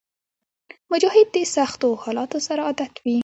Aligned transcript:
مجاهد 0.93 1.27
د 1.35 1.37
سختو 1.55 1.89
حالاتو 2.03 2.37
سره 2.47 2.61
عادت 2.67 2.93
وي. 3.03 3.17